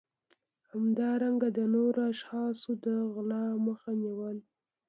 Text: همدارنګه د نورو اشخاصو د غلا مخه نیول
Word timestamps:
همدارنګه 0.71 1.49
د 1.57 1.59
نورو 1.75 2.01
اشخاصو 2.11 2.71
د 2.85 2.85
غلا 3.13 3.43
مخه 3.65 3.91
نیول 4.03 4.37